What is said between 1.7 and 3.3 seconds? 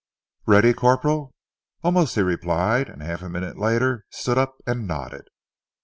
"Almost," he replied, and half a